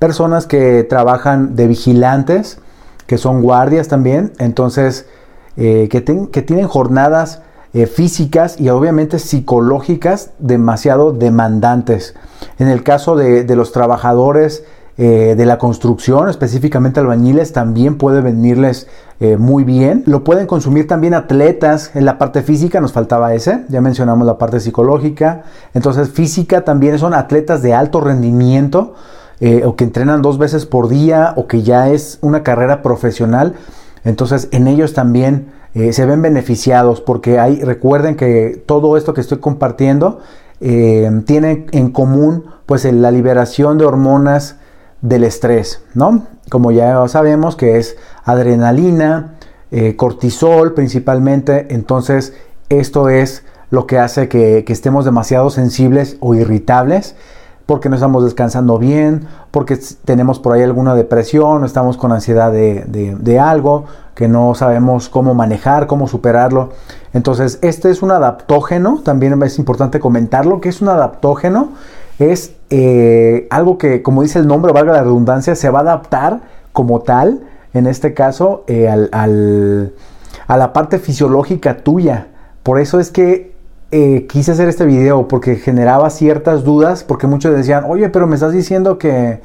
Personas 0.00 0.46
que 0.46 0.82
trabajan 0.82 1.54
de 1.54 1.68
vigilantes, 1.68 2.58
que 3.06 3.16
son 3.16 3.42
guardias 3.42 3.86
también. 3.86 4.32
Entonces, 4.38 5.06
eh, 5.60 5.88
que, 5.90 6.00
tienen 6.42 6.68
jornadas 6.68 7.42
eh, 7.72 7.86
físicas 7.86 8.60
y 8.60 8.68
obviamente 8.68 9.18
psicológicas 9.18 10.30
demasiado 10.38 11.10
demandantes. 11.10 12.14
En 12.60 12.68
el 12.68 12.84
caso 12.84 13.16
de, 13.16 13.44
los 13.56 13.72
trabajadores 13.72 14.62
eh, 14.98 15.34
de 15.36 15.46
la 15.46 15.58
construcción, 15.58 16.28
específicamente 16.28 17.00
albañiles, 17.00 17.52
también 17.52 17.98
puede 17.98 18.20
venirles 18.20 18.86
muy 19.20 19.64
bien. 19.64 20.04
Lo 20.06 20.22
pueden 20.22 20.46
consumir 20.46 20.86
también 20.86 21.12
atletas 21.12 21.90
en 21.94 22.04
la 22.04 22.18
parte 22.18 22.42
física, 22.42 22.80
nos 22.80 22.92
faltaba 22.92 23.34
ese, 23.34 23.64
ya 23.68 23.80
mencionamos 23.80 24.24
la 24.24 24.38
parte 24.38 24.60
psicológica. 24.60 25.42
Entonces 25.74 26.10
física 26.10 26.64
también 26.64 27.00
son 27.00 27.14
atletas 27.14 27.60
de 27.62 27.74
alto 27.74 28.00
rendimiento 28.00 28.94
o 29.64 29.74
que 29.74 29.82
entrenan 29.82 30.22
dos 30.22 30.38
veces 30.38 30.66
por 30.66 30.88
día 30.88 31.32
o 31.34 31.48
que 31.48 31.64
ya 31.64 31.90
es 31.90 32.18
una 32.20 32.44
carrera 32.44 32.80
profesional. 32.80 33.56
Entonces 34.04 34.48
en 34.52 34.68
ellos 34.68 34.94
también 34.94 35.52
se 35.92 36.06
ven 36.06 36.22
beneficiados 36.22 37.00
porque 37.00 37.38
hay, 37.38 37.60
recuerden 37.60 38.16
que 38.16 38.62
todo 38.66 38.96
esto 38.96 39.14
que 39.14 39.20
estoy 39.20 39.38
compartiendo 39.38 40.20
tiene 40.58 41.66
en 41.70 41.90
común 41.90 42.46
pues 42.66 42.84
la 42.84 43.10
liberación 43.10 43.78
de 43.78 43.84
hormonas 43.84 44.56
del 45.02 45.24
estrés, 45.24 45.82
¿no? 45.94 46.26
Como 46.50 46.70
ya 46.72 47.06
sabemos 47.08 47.54
que 47.54 47.78
es 47.78 47.96
adrenalina, 48.24 49.38
eh, 49.70 49.96
cortisol 49.96 50.72
principalmente, 50.72 51.74
entonces 51.74 52.32
esto 52.70 53.08
es 53.10 53.44
lo 53.70 53.86
que 53.86 53.98
hace 53.98 54.28
que, 54.28 54.64
estemos 54.66 55.04
demasiado 55.04 55.50
sensibles 55.50 56.16
o 56.20 56.34
irritables 56.34 57.16
porque 57.68 57.90
no 57.90 57.96
estamos 57.96 58.24
descansando 58.24 58.78
bien, 58.78 59.26
porque 59.50 59.78
tenemos 60.06 60.38
por 60.38 60.54
ahí 60.54 60.62
alguna 60.62 60.94
depresión, 60.94 61.66
estamos 61.66 61.98
con 61.98 62.12
ansiedad 62.12 62.50
de, 62.50 63.38
algo 63.38 63.84
que 64.14 64.26
no 64.26 64.54
sabemos 64.54 65.10
cómo 65.10 65.34
manejar, 65.34 65.86
cómo 65.86 66.08
superarlo. 66.08 66.70
Entonces, 67.12 67.58
este 67.60 67.90
es 67.90 68.00
un 68.00 68.10
adaptógeno, 68.10 69.02
también 69.04 69.42
es 69.42 69.58
importante 69.58 70.00
comentarlo, 70.00 70.62
que 70.62 70.70
es 70.70 70.80
un 70.80 70.88
adaptógeno 70.88 71.72
es 72.18 72.54
eh, 72.70 73.46
algo 73.50 73.76
que, 73.76 74.02
como 74.02 74.22
dice 74.22 74.38
el 74.38 74.46
nombre, 74.46 74.72
valga 74.72 74.94
la 74.94 75.02
redundancia, 75.02 75.54
se 75.54 75.68
va 75.68 75.80
a 75.80 75.82
adaptar 75.82 76.40
como 76.72 77.00
tal, 77.00 77.42
en 77.74 77.86
este 77.86 78.14
caso, 78.14 78.64
eh, 78.66 78.88
a 78.88 80.56
la 80.56 80.72
parte 80.72 80.98
fisiológica 80.98 81.76
tuya. 81.76 82.28
Por 82.62 82.80
eso 82.80 82.98
es 82.98 83.10
que 83.10 83.57
eh, 83.90 84.26
quise 84.28 84.52
hacer 84.52 84.68
este 84.68 84.84
video, 84.84 85.28
porque 85.28 85.56
generaba 85.56 86.10
ciertas 86.10 86.64
dudas, 86.64 87.04
porque 87.04 87.26
muchos 87.26 87.54
decían, 87.54 87.84
oye, 87.86 88.08
pero 88.08 88.26
me 88.26 88.34
estás 88.34 88.52
diciendo 88.52 88.98
que, 88.98 89.40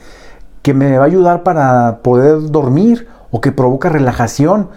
que 0.62 0.74
me 0.74 0.98
va 0.98 1.04
a 1.04 1.08
ayudar 1.08 1.44
para 1.44 2.00
poder 2.04 2.52
dormir 2.52 3.08
o 3.32 3.42
que 3.42 3.52
provoca 3.52 3.90
relajación. 3.90 4.70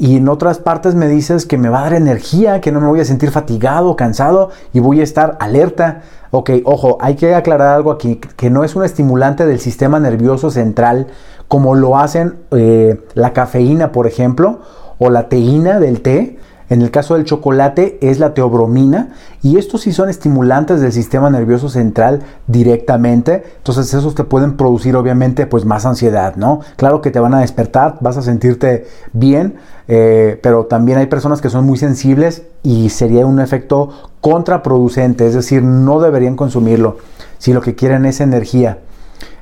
Y 0.00 0.18
en 0.18 0.28
otras 0.28 0.58
partes 0.58 0.94
me 0.94 1.08
dices 1.08 1.44
que 1.44 1.58
me 1.58 1.68
va 1.68 1.80
a 1.80 1.82
dar 1.82 1.94
energía, 1.94 2.60
que 2.60 2.70
no 2.70 2.80
me 2.80 2.86
voy 2.86 3.00
a 3.00 3.04
sentir 3.04 3.30
fatigado, 3.32 3.96
cansado 3.96 4.50
y 4.72 4.78
voy 4.78 5.00
a 5.00 5.02
estar 5.02 5.36
alerta. 5.40 6.02
Ok, 6.30 6.50
ojo, 6.64 6.98
hay 7.00 7.16
que 7.16 7.34
aclarar 7.34 7.74
algo 7.74 7.90
aquí, 7.90 8.16
que 8.36 8.50
no 8.50 8.62
es 8.62 8.76
un 8.76 8.84
estimulante 8.84 9.44
del 9.44 9.58
sistema 9.58 9.98
nervioso 9.98 10.50
central 10.50 11.08
como 11.48 11.74
lo 11.74 11.98
hacen 11.98 12.36
eh, 12.52 13.00
la 13.14 13.32
cafeína, 13.32 13.90
por 13.90 14.06
ejemplo, 14.06 14.60
o 14.98 15.10
la 15.10 15.28
teína 15.28 15.80
del 15.80 16.02
té. 16.02 16.38
En 16.70 16.82
el 16.82 16.90
caso 16.90 17.14
del 17.14 17.24
chocolate 17.24 17.98
es 18.02 18.18
la 18.18 18.34
teobromina 18.34 19.14
y 19.42 19.56
estos 19.56 19.82
sí 19.82 19.92
son 19.92 20.10
estimulantes 20.10 20.80
del 20.80 20.92
sistema 20.92 21.30
nervioso 21.30 21.68
central 21.68 22.20
directamente. 22.46 23.42
Entonces 23.56 23.92
esos 23.94 24.14
te 24.14 24.24
pueden 24.24 24.56
producir 24.56 24.94
obviamente 24.96 25.46
pues 25.46 25.64
más 25.64 25.86
ansiedad, 25.86 26.36
¿no? 26.36 26.60
Claro 26.76 27.00
que 27.00 27.10
te 27.10 27.20
van 27.20 27.34
a 27.34 27.40
despertar, 27.40 27.96
vas 28.00 28.18
a 28.18 28.22
sentirte 28.22 28.86
bien, 29.12 29.56
eh, 29.88 30.38
pero 30.42 30.66
también 30.66 30.98
hay 30.98 31.06
personas 31.06 31.40
que 31.40 31.48
son 31.48 31.64
muy 31.64 31.78
sensibles 31.78 32.42
y 32.62 32.90
sería 32.90 33.24
un 33.24 33.40
efecto 33.40 33.90
contraproducente, 34.20 35.26
es 35.26 35.34
decir, 35.34 35.62
no 35.62 36.00
deberían 36.00 36.36
consumirlo 36.36 36.98
si 37.38 37.52
lo 37.54 37.62
que 37.62 37.74
quieren 37.74 38.04
es 38.04 38.20
energía. 38.20 38.78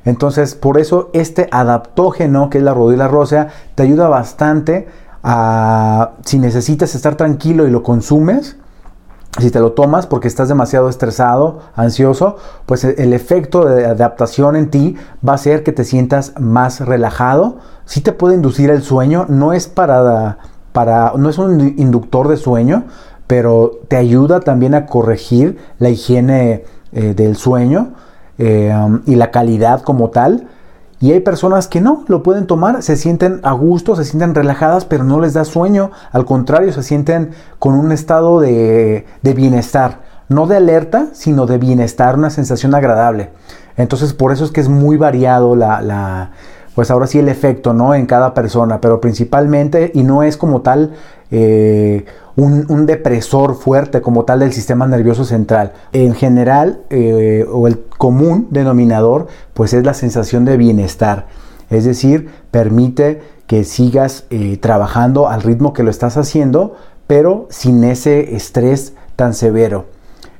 Entonces, 0.05 0.55
por 0.55 0.79
eso 0.79 1.09
este 1.11 1.49
adaptógeno, 1.51 2.49
que 2.49 2.59
es 2.59 2.63
la 2.63 2.73
rodilla 2.73 3.09
rosa, 3.09 3.49
te 3.75 3.83
ayuda 3.83 4.07
bastante 4.07 4.87
a, 5.23 6.11
si 6.25 6.39
necesitas 6.39 6.95
estar 6.95 7.15
tranquilo 7.15 7.67
y 7.67 7.71
lo 7.71 7.83
consumes, 7.83 8.57
si 9.39 9.51
te 9.51 9.59
lo 9.59 9.73
tomas 9.73 10.07
porque 10.07 10.27
estás 10.27 10.49
demasiado 10.49 10.89
estresado, 10.89 11.59
ansioso, 11.75 12.37
pues 12.65 12.83
el 12.83 13.13
efecto 13.13 13.65
de 13.65 13.85
adaptación 13.85 14.55
en 14.55 14.71
ti 14.71 14.95
va 15.27 15.33
a 15.33 15.37
ser 15.37 15.63
que 15.63 15.71
te 15.71 15.83
sientas 15.83 16.33
más 16.39 16.79
relajado. 16.79 17.57
Si 17.85 18.01
te 18.01 18.13
puede 18.13 18.35
inducir 18.35 18.71
el 18.71 18.81
sueño, 18.81 19.25
no 19.29 19.53
es 19.53 19.67
para, 19.67 20.39
para 20.71 21.13
no 21.15 21.29
es 21.29 21.37
un 21.37 21.75
inductor 21.77 22.27
de 22.29 22.37
sueño, 22.37 22.85
pero 23.27 23.79
te 23.87 23.97
ayuda 23.97 24.39
también 24.39 24.73
a 24.73 24.87
corregir 24.87 25.57
la 25.77 25.89
higiene 25.89 26.63
eh, 26.91 27.13
del 27.13 27.35
sueño 27.35 27.93
eh, 28.39 28.73
y 29.05 29.15
la 29.15 29.29
calidad 29.29 29.81
como 29.81 30.09
tal. 30.09 30.47
Y 30.99 31.11
hay 31.11 31.19
personas 31.19 31.67
que 31.67 31.79
no, 31.79 32.03
lo 32.07 32.23
pueden 32.23 32.47
tomar, 32.47 32.81
se 32.81 32.95
sienten 32.95 33.39
a 33.43 33.51
gusto, 33.51 33.95
se 33.95 34.03
sienten 34.03 34.33
relajadas, 34.33 34.85
pero 34.85 35.03
no 35.03 35.19
les 35.19 35.33
da 35.33 35.45
sueño. 35.45 35.91
Al 36.11 36.25
contrario, 36.25 36.73
se 36.73 36.81
sienten 36.81 37.31
con 37.59 37.75
un 37.75 37.91
estado 37.91 38.39
de, 38.39 39.05
bienestar. 39.21 40.01
No 40.27 40.47
de 40.47 40.57
alerta, 40.57 41.07
sino 41.13 41.45
de 41.45 41.59
bienestar, 41.59 42.15
una 42.15 42.31
sensación 42.31 42.73
agradable. 42.73 43.29
Entonces, 43.77 44.13
por 44.13 44.31
eso 44.31 44.43
es 44.43 44.51
que 44.51 44.59
es 44.59 44.69
muy 44.69 44.97
variado 44.97 45.55
la, 45.55 46.31
pues 46.73 46.89
ahora 46.89 47.05
sí 47.05 47.19
el 47.19 47.29
efecto, 47.29 47.73
¿no? 47.73 47.93
En 47.93 48.07
cada 48.07 48.33
persona, 48.33 48.81
pero 48.81 48.99
principalmente, 48.99 49.91
y 49.93 50.03
no 50.03 50.23
es 50.23 50.35
como 50.35 50.61
tal 50.61 50.93
eh, 51.29 52.05
un, 52.37 52.85
depresor 52.85 53.55
fuerte 53.55 54.01
como 54.01 54.23
tal 54.23 54.39
del 54.39 54.53
sistema 54.53 54.85
nervioso 54.85 55.25
central. 55.25 55.73
En 55.91 56.13
general, 56.13 56.81
eh, 56.91 57.45
o 57.51 57.67
el 57.67 57.79
común 57.97 58.47
denominador, 58.51 59.27
pues 59.55 59.73
es 59.73 59.83
la 59.83 59.95
sensación 59.95 60.45
de 60.45 60.55
bienestar. 60.55 61.25
Es 61.71 61.83
decir, 61.83 62.29
permite 62.51 63.21
que 63.47 63.63
sigas 63.63 64.25
eh, 64.29 64.57
trabajando 64.57 65.27
al 65.27 65.41
ritmo 65.41 65.73
que 65.73 65.81
lo 65.81 65.89
estás 65.89 66.15
haciendo, 66.15 66.75
pero 67.07 67.47
sin 67.49 67.83
ese 67.83 68.35
estrés 68.35 68.93
tan 69.15 69.33
severo. 69.33 69.85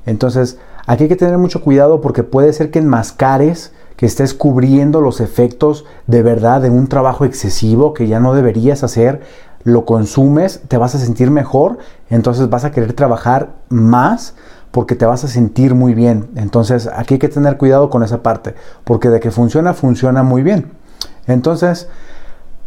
Entonces, 0.06 0.58
aquí 0.86 1.04
hay 1.04 1.08
que 1.08 1.16
tener 1.16 1.36
mucho 1.36 1.62
cuidado 1.62 2.00
porque 2.00 2.22
puede 2.22 2.52
ser 2.52 2.70
que 2.70 2.78
enmascares 2.78 3.72
que 3.96 4.06
estés 4.06 4.32
cubriendo 4.32 5.00
los 5.00 5.20
efectos 5.20 5.84
de 6.06 6.22
verdad 6.22 6.60
de 6.62 6.70
un 6.70 6.86
trabajo 6.86 7.24
excesivo 7.24 7.92
que 7.94 8.06
ya 8.06 8.20
no 8.20 8.32
deberías 8.32 8.84
hacer 8.84 9.22
lo 9.64 9.84
consumes, 9.84 10.62
te 10.68 10.76
vas 10.76 10.94
a 10.94 10.98
sentir 10.98 11.30
mejor, 11.30 11.78
entonces 12.10 12.48
vas 12.48 12.64
a 12.64 12.70
querer 12.70 12.92
trabajar 12.92 13.50
más 13.68 14.34
porque 14.70 14.94
te 14.94 15.06
vas 15.06 15.24
a 15.24 15.28
sentir 15.28 15.74
muy 15.74 15.94
bien. 15.94 16.28
Entonces 16.36 16.88
aquí 16.94 17.14
hay 17.14 17.18
que 17.18 17.28
tener 17.28 17.56
cuidado 17.56 17.90
con 17.90 18.02
esa 18.02 18.22
parte, 18.22 18.54
porque 18.84 19.08
de 19.08 19.20
que 19.20 19.30
funciona, 19.30 19.74
funciona 19.74 20.22
muy 20.22 20.42
bien. 20.42 20.72
Entonces, 21.26 21.88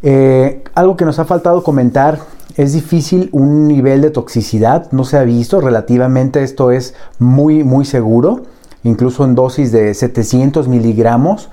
eh, 0.03 0.63
algo 0.75 0.98
que 0.98 1.05
nos 1.05 1.19
ha 1.19 1.25
faltado 1.25 1.63
comentar, 1.63 2.19
es 2.57 2.74
difícil 2.74 3.29
un 3.31 3.67
nivel 3.67 4.01
de 4.01 4.10
toxicidad, 4.10 4.91
no 4.91 5.05
se 5.05 5.17
ha 5.17 5.24
visto, 5.24 5.62
relativamente 5.62 6.43
esto 6.43 6.71
es 6.71 6.95
muy, 7.17 7.63
muy 7.63 7.86
seguro, 7.86 8.43
incluso 8.83 9.24
en 9.24 9.36
dosis 9.36 9.71
de 9.71 9.93
700 9.93 10.67
miligramos. 10.67 11.50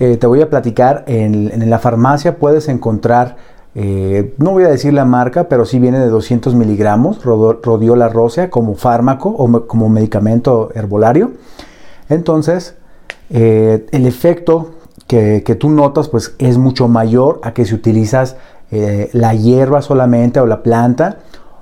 Eh, 0.00 0.16
te 0.16 0.26
voy 0.26 0.40
a 0.40 0.48
platicar, 0.48 1.04
en, 1.06 1.50
en 1.50 1.68
la 1.68 1.78
farmacia 1.78 2.38
puedes 2.38 2.68
encontrar 2.68 3.36
eh, 3.80 4.34
no 4.38 4.50
voy 4.50 4.64
a 4.64 4.68
decir 4.68 4.92
la 4.92 5.04
marca, 5.04 5.48
pero 5.48 5.64
sí 5.64 5.78
viene 5.78 6.00
de 6.00 6.08
200 6.08 6.52
miligramos, 6.56 7.22
rodiola 7.22 8.08
rósea, 8.08 8.50
como 8.50 8.74
fármaco 8.74 9.28
o 9.28 9.68
como 9.68 9.88
medicamento 9.88 10.70
herbolario. 10.74 11.30
Entonces, 12.08 12.74
eh, 13.30 13.86
el 13.92 14.06
efecto 14.06 14.72
que, 15.06 15.56
tú 15.60 15.70
notas 15.70 16.08
pues 16.08 16.34
es 16.40 16.58
mucho 16.58 16.88
mayor 16.88 17.38
a 17.44 17.54
que 17.54 17.64
si 17.64 17.72
utilizas 17.72 18.34
eh, 18.72 19.10
la 19.12 19.32
hierba 19.34 19.80
solamente 19.80 20.40
o 20.40 20.46
la 20.46 20.64
planta 20.64 21.18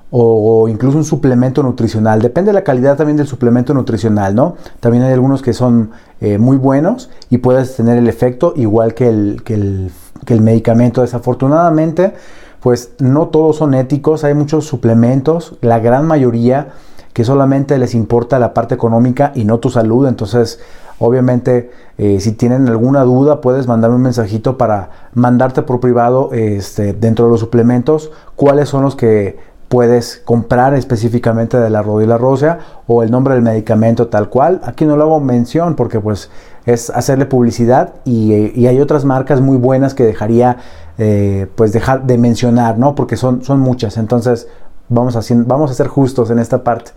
o 0.09 0.67
incluso 0.69 0.97
un 0.97 1.03
suplemento 1.03 1.61
nutricional. 1.61 2.19
Depende 2.19 2.49
de 2.49 2.53
la 2.53 2.63
calidad 2.63 2.97
también 2.97 3.17
del 3.17 3.27
suplemento 3.27 3.75
nutricional, 3.75 4.33
¿no? 4.33 4.55
También 4.79 5.03
hay 5.03 5.13
algunos 5.13 5.43
que 5.43 5.53
son 5.53 5.91
muy 6.39 6.57
buenos 6.57 7.09
y 7.29 7.39
puedes 7.39 7.75
tener 7.75 7.97
el 7.97 8.07
efecto 8.07 8.53
igual 8.55 8.93
que 8.95 9.09
el 9.09 9.91
que 10.27 10.33
el 10.35 10.41
medicamento. 10.41 11.01
Desafortunadamente, 11.01 12.13
pues 12.59 12.91
no 12.99 13.29
todos 13.29 13.55
son 13.55 13.73
éticos, 13.73 14.23
hay 14.25 14.33
muchos 14.33 14.65
suplementos, 14.65 15.55
la 15.61 15.79
gran 15.79 16.05
mayoría 16.05 16.73
que 17.13 17.23
solamente 17.23 17.79
les 17.79 17.95
importa 17.95 18.37
la 18.37 18.53
parte 18.53 18.75
económica 18.75 19.31
y 19.33 19.45
no 19.45 19.57
tu 19.57 19.71
salud. 19.71 20.05
Entonces, 20.05 20.59
obviamente, 20.99 21.71
eh, 21.97 22.19
si 22.19 22.33
tienen 22.33 22.67
alguna 22.67 23.03
duda, 23.03 23.41
puedes 23.41 23.67
mandarme 23.67 23.95
un 23.95 24.03
mensajito 24.03 24.57
para 24.57 24.91
mandarte 25.13 25.63
por 25.63 25.79
privado 25.79 26.29
este, 26.33 26.93
dentro 26.93 27.25
de 27.25 27.31
los 27.31 27.39
suplementos 27.39 28.11
cuáles 28.35 28.69
son 28.69 28.83
los 28.83 28.95
que 28.95 29.39
puedes 29.67 30.21
comprar 30.23 30.73
específicamente 30.73 31.57
de 31.57 31.69
la 31.69 31.81
rodilla 31.81 32.17
rosa 32.17 32.59
o 32.87 33.03
el 33.03 33.11
nombre 33.11 33.33
del 33.33 33.43
medicamento 33.43 34.07
tal 34.07 34.29
cual. 34.29 34.61
Aquí 34.63 34.85
no 34.85 34.95
lo 34.95 35.03
hago 35.03 35.19
mención 35.19 35.75
porque 35.75 35.99
pues 35.99 36.29
es 36.65 36.89
hacerle 36.89 37.25
publicidad 37.25 37.93
y, 38.05 38.65
hay 38.65 38.79
otras 38.79 39.05
marcas 39.05 39.41
muy 39.41 39.57
buenas 39.57 39.93
que 39.93 40.05
dejaría 40.05 40.57
eh, 40.97 41.47
pues 41.55 41.73
dejar 41.73 42.05
de 42.05 42.17
mencionar, 42.17 42.77
¿no? 42.77 42.95
Porque 42.95 43.17
son, 43.17 43.43
son 43.43 43.59
muchas. 43.59 43.97
Entonces 43.97 44.47
vamos 44.89 45.15
a, 45.15 45.35
vamos 45.45 45.71
a 45.71 45.73
ser 45.73 45.87
justos 45.87 46.29
en 46.29 46.39
esta 46.39 46.63
parte. 46.63 46.91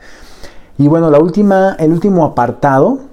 Y 0.79 0.89
bueno, 0.89 1.11
la 1.11 1.19
última, 1.19 1.77
el 1.79 1.93
último 1.93 2.25
apartado 2.25 3.10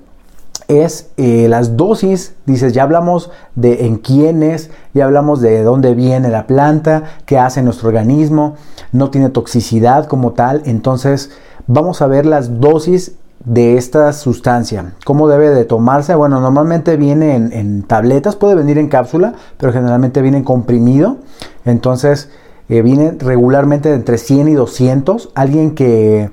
es 0.68 1.10
eh, 1.18 1.48
las 1.50 1.78
dosis. 1.78 2.36
Dices, 2.46 2.74
ya 2.74 2.84
hablamos 2.84 3.32
de 3.56 3.86
en 3.86 3.98
quiénes, 3.98 4.70
ya 4.94 5.06
hablamos 5.06 5.42
de 5.42 5.64
dónde 5.64 5.94
viene 5.94 6.30
la 6.30 6.48
planta, 6.48 7.04
qué 7.26 7.38
hace 7.38 7.62
nuestro 7.62 7.90
organismo, 7.90 8.56
no 8.92 9.10
tiene 9.10 9.30
toxicidad 9.30 10.08
como 10.08 10.34
tal. 10.34 10.62
Entonces, 10.66 11.32
vamos 11.68 12.02
a 12.02 12.08
ver 12.08 12.26
las 12.26 12.60
dosis 12.60 13.14
de 13.46 13.78
esta 13.78 14.12
sustancia. 14.14 14.94
¿Cómo 15.06 15.30
debe 15.30 15.50
de 15.50 15.64
tomarse? 15.64 16.16
Bueno, 16.16 16.42
normalmente 16.42 16.98
viene 16.98 17.36
en, 17.36 17.84
tabletas, 17.84 18.36
puede 18.36 18.56
venir 18.56 18.78
en 18.78 18.90
cápsula, 18.90 19.34
pero 19.58 19.72
generalmente 19.72 20.22
viene 20.22 20.38
en 20.40 20.44
comprimido. 20.44 21.18
Entonces, 21.64 22.30
eh, 22.68 22.82
viene 22.82 23.16
regularmente 23.18 23.94
entre 23.94 24.18
100 24.18 24.50
y 24.50 24.54
200. 24.54 25.30
Alguien 25.34 25.76
que, 25.76 26.32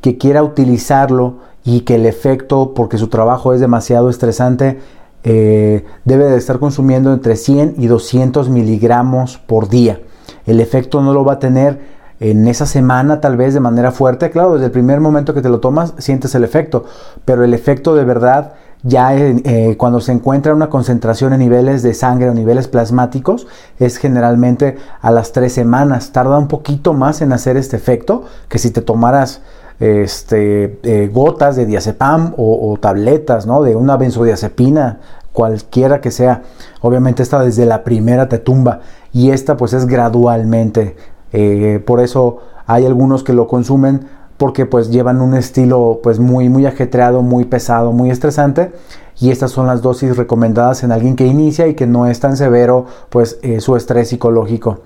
que 0.00 0.18
quiera 0.18 0.42
utilizarlo 0.42 1.45
y 1.66 1.80
que 1.80 1.96
el 1.96 2.06
efecto, 2.06 2.72
porque 2.74 2.96
su 2.96 3.08
trabajo 3.08 3.52
es 3.52 3.60
demasiado 3.60 4.08
estresante, 4.08 4.78
eh, 5.24 5.84
debe 6.04 6.26
de 6.26 6.36
estar 6.36 6.60
consumiendo 6.60 7.12
entre 7.12 7.34
100 7.34 7.74
y 7.76 7.88
200 7.88 8.48
miligramos 8.48 9.38
por 9.38 9.68
día. 9.68 10.00
El 10.46 10.60
efecto 10.60 11.02
no 11.02 11.12
lo 11.12 11.24
va 11.24 11.34
a 11.34 11.38
tener 11.40 11.96
en 12.20 12.46
esa 12.46 12.66
semana 12.66 13.20
tal 13.20 13.36
vez 13.36 13.52
de 13.52 13.58
manera 13.58 13.90
fuerte. 13.90 14.30
Claro, 14.30 14.54
desde 14.54 14.66
el 14.66 14.70
primer 14.70 15.00
momento 15.00 15.34
que 15.34 15.42
te 15.42 15.48
lo 15.48 15.58
tomas 15.58 15.92
sientes 15.98 16.34
el 16.36 16.44
efecto, 16.44 16.84
pero 17.24 17.42
el 17.42 17.52
efecto 17.52 17.96
de 17.96 18.04
verdad 18.04 18.54
ya 18.84 19.16
eh, 19.16 19.74
cuando 19.76 20.00
se 20.00 20.12
encuentra 20.12 20.54
una 20.54 20.70
concentración 20.70 21.32
en 21.32 21.40
niveles 21.40 21.82
de 21.82 21.94
sangre 21.94 22.30
o 22.30 22.34
niveles 22.34 22.68
plasmáticos 22.68 23.48
es 23.80 23.96
generalmente 23.96 24.76
a 25.00 25.10
las 25.10 25.32
tres 25.32 25.52
semanas. 25.52 26.12
Tarda 26.12 26.38
un 26.38 26.46
poquito 26.46 26.92
más 26.92 27.20
en 27.22 27.32
hacer 27.32 27.56
este 27.56 27.76
efecto 27.76 28.22
que 28.48 28.58
si 28.58 28.70
te 28.70 28.82
tomaras 28.82 29.40
este, 29.80 30.78
eh, 30.82 31.10
gotas 31.12 31.56
de 31.56 31.66
diazepam 31.66 32.34
o, 32.36 32.76
tabletas, 32.80 33.46
¿no? 33.46 33.62
De 33.62 33.76
una 33.76 33.96
benzodiazepina, 33.96 35.00
cualquiera 35.32 36.00
que 36.00 36.10
sea. 36.10 36.42
Obviamente 36.80 37.22
esta 37.22 37.42
desde 37.42 37.66
la 37.66 37.84
primera 37.84 38.28
te 38.28 38.38
tumba 38.38 38.80
y 39.12 39.30
esta 39.30 39.56
pues 39.56 39.72
es 39.72 39.86
gradualmente. 39.86 40.96
Eh, 41.32 41.82
por 41.86 42.00
eso 42.00 42.38
hay 42.66 42.86
algunos 42.86 43.22
que 43.22 43.32
lo 43.32 43.46
consumen 43.46 44.08
porque 44.36 44.66
pues 44.66 44.90
llevan 44.90 45.20
un 45.20 45.34
estilo 45.34 46.00
pues 46.02 46.18
muy 46.18 46.48
muy 46.48 46.66
ajetreado, 46.66 47.22
muy 47.22 47.44
pesado, 47.44 47.92
muy 47.92 48.10
estresante 48.10 48.72
y 49.18 49.30
estas 49.30 49.50
son 49.50 49.66
las 49.66 49.82
dosis 49.82 50.16
recomendadas 50.16 50.84
en 50.84 50.92
alguien 50.92 51.16
que 51.16 51.26
inicia 51.26 51.66
y 51.66 51.74
que 51.74 51.86
no 51.86 52.06
es 52.06 52.20
tan 52.20 52.36
severo 52.36 52.86
pues 53.08 53.38
eh, 53.42 53.60
su 53.60 53.76
estrés 53.76 54.08
psicológico. 54.08 54.80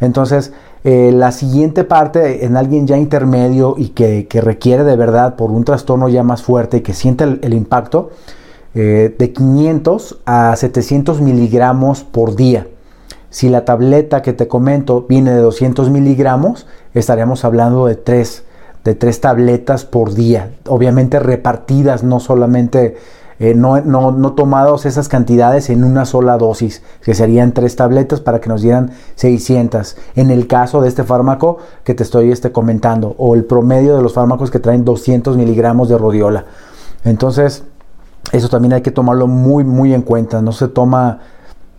Entonces 0.00 0.52
eh, 0.84 1.12
la 1.12 1.32
siguiente 1.32 1.82
parte, 1.82 2.44
en 2.44 2.58
alguien 2.58 2.86
ya 2.86 2.98
intermedio 2.98 3.74
y 3.78 3.88
que, 3.88 4.28
requiere 4.42 4.84
de 4.84 4.96
verdad 4.96 5.34
por 5.34 5.50
un 5.50 5.64
trastorno 5.64 6.10
ya 6.10 6.22
más 6.22 6.42
fuerte 6.42 6.76
y 6.76 6.80
que 6.82 6.92
siente 6.92 7.24
el, 7.24 7.54
impacto, 7.54 8.10
eh, 8.74 9.14
de 9.18 9.32
500 9.32 10.18
a 10.26 10.54
700 10.54 11.22
miligramos 11.22 12.04
por 12.04 12.36
día. 12.36 12.66
Si 13.30 13.48
la 13.48 13.64
tableta 13.64 14.20
que 14.20 14.34
te 14.34 14.46
comento 14.46 15.06
viene 15.08 15.32
de 15.32 15.40
200 15.40 15.88
miligramos, 15.88 16.66
estaríamos 16.92 17.46
hablando 17.46 17.86
de 17.86 17.94
3, 17.96 18.44
de 18.84 18.94
3 18.94 19.20
tabletas 19.22 19.86
por 19.86 20.12
día. 20.12 20.50
Obviamente 20.68 21.18
repartidas, 21.18 22.04
no 22.04 22.20
solamente 22.20 22.96
eh, 23.38 23.54
no, 23.54 23.80
no, 23.80 24.32
tomados 24.32 24.86
esas 24.86 25.08
cantidades 25.08 25.70
en 25.70 25.84
una 25.84 26.04
sola 26.04 26.38
dosis, 26.38 26.82
que 27.02 27.14
serían 27.14 27.52
tres 27.52 27.76
tabletas 27.76 28.20
para 28.20 28.40
que 28.40 28.48
nos 28.48 28.62
dieran 28.62 28.92
600. 29.16 29.96
En 30.14 30.30
el 30.30 30.46
caso 30.46 30.80
de 30.80 30.88
este 30.88 31.04
fármaco 31.04 31.58
que 31.82 31.94
te 31.94 32.02
estoy 32.02 32.30
este, 32.30 32.52
comentando, 32.52 33.14
o 33.18 33.34
el 33.34 33.44
promedio 33.44 33.96
de 33.96 34.02
los 34.02 34.14
fármacos 34.14 34.50
que 34.50 34.60
traen 34.60 34.84
200 34.84 35.36
miligramos 35.36 35.88
de 35.88 35.98
rodiola. 35.98 36.44
Entonces, 37.04 37.64
eso 38.32 38.48
también 38.48 38.72
hay 38.72 38.82
que 38.82 38.90
tomarlo 38.90 39.26
muy, 39.26 39.64
muy 39.64 39.94
en 39.94 40.02
cuenta. 40.02 40.40
No 40.40 40.52
se 40.52 40.68
toma 40.68 41.20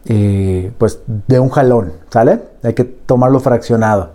eh, 0.05 0.71
pues 0.77 0.99
de 1.07 1.39
un 1.39 1.49
jalón, 1.49 1.93
¿sale? 2.09 2.41
Hay 2.63 2.73
que 2.73 2.83
tomarlo 2.83 3.39
fraccionado. 3.39 4.11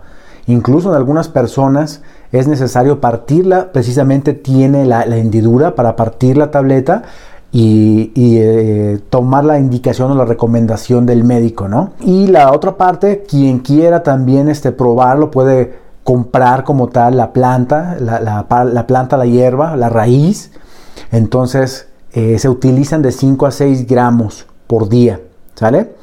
Incluso 0.47 0.89
en 0.89 0.95
algunas 0.95 1.27
personas 1.27 2.01
es 2.31 2.47
necesario 2.47 3.01
partirla, 3.01 3.71
precisamente 3.71 4.33
tiene 4.33 4.85
la, 4.85 5.03
hendidura 5.03 5.75
para 5.75 5.95
partir 5.95 6.37
la 6.37 6.49
tableta 6.49 7.03
y, 7.53 8.11
eh, 8.15 8.99
tomar 9.09 9.43
la 9.43 9.59
indicación 9.59 10.11
o 10.11 10.15
la 10.15 10.25
recomendación 10.25 11.05
del 11.05 11.23
médico, 11.23 11.67
¿no? 11.67 11.91
Y 11.99 12.27
la 12.27 12.51
otra 12.51 12.77
parte, 12.77 13.23
quien 13.27 13.59
quiera 13.59 14.03
también 14.03 14.47
este, 14.47 14.71
probarlo 14.71 15.31
puede 15.31 15.79
comprar 16.03 16.63
como 16.63 16.87
tal 16.87 17.17
la 17.17 17.33
planta, 17.33 17.97
la, 17.99 18.85
planta, 18.87 19.17
la 19.17 19.25
hierba, 19.25 19.75
la 19.75 19.89
raíz. 19.89 20.51
Entonces 21.11 21.89
eh, 22.13 22.39
se 22.39 22.49
utilizan 22.49 23.01
de 23.01 23.11
5 23.11 23.45
a 23.45 23.51
6 23.51 23.85
gramos 23.85 24.47
por 24.67 24.87
día, 24.87 25.19
¿sale? 25.55 25.93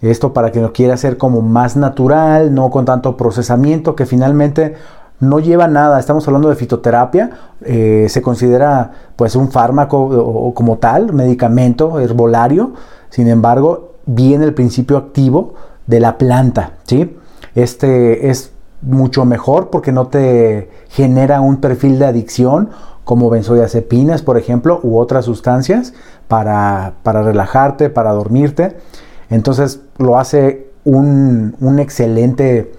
Esto 0.00 0.32
para 0.32 0.52
que 0.52 0.60
lo 0.60 0.72
quiera 0.72 0.94
hacer 0.94 1.16
como 1.16 1.40
más 1.40 1.76
natural, 1.76 2.54
no 2.54 2.70
con 2.70 2.84
tanto 2.84 3.16
procesamiento, 3.16 3.94
que 3.94 4.04
finalmente 4.06 4.74
no 5.20 5.38
lleva 5.38 5.68
nada. 5.68 5.98
Estamos 5.98 6.26
hablando 6.26 6.48
de 6.48 6.56
fitoterapia, 6.56 7.30
eh, 7.62 8.06
se 8.08 8.22
considera 8.22 8.92
pues 9.16 9.36
un 9.36 9.50
fármaco 9.50 10.52
como 10.54 10.78
tal, 10.78 11.12
medicamento 11.12 12.00
herbolario. 12.00 12.72
Sin 13.10 13.28
embargo, 13.28 13.94
viene 14.06 14.44
el 14.44 14.54
principio 14.54 14.96
activo 14.96 15.54
de 15.86 16.00
la 16.00 16.18
planta, 16.18 16.72
¿sí? 16.84 17.16
Este 17.54 18.30
es 18.30 18.52
mucho 18.82 19.24
mejor 19.24 19.70
porque 19.70 19.92
no 19.92 20.08
te 20.08 20.70
genera 20.88 21.40
un 21.40 21.58
perfil 21.58 21.98
de 21.98 22.06
adicción 22.06 22.70
como 23.04 23.30
benzodiazepinas, 23.30 24.22
por 24.22 24.38
ejemplo, 24.38 24.80
u 24.82 24.98
otras 24.98 25.26
sustancias 25.26 25.92
para, 26.26 26.94
para 27.02 27.22
relajarte, 27.22 27.90
para 27.90 28.12
dormirte. 28.12 28.76
Entonces 29.30 29.80
lo 29.98 30.18
hace 30.18 30.70
un, 30.84 31.78
excelente 31.78 32.72